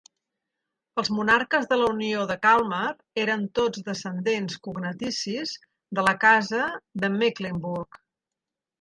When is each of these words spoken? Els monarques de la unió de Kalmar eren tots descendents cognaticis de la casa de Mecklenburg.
Els 1.01 1.11
monarques 1.17 1.67
de 1.73 1.77
la 1.81 1.89
unió 1.97 2.23
de 2.31 2.37
Kalmar 2.47 2.87
eren 3.25 3.45
tots 3.61 3.85
descendents 3.91 4.59
cognaticis 4.71 5.55
de 6.01 6.11
la 6.11 6.19
casa 6.29 6.67
de 7.07 7.17
Mecklenburg. 7.23 8.07